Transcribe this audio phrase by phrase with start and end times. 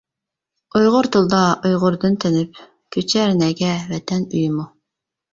[0.77, 2.57] ئۇيغۇر تىلدا ئۇيغۇردىن تېنىپ،
[2.95, 4.65] كۆچەر نەگە ۋەتەن ئۆيىمۇ.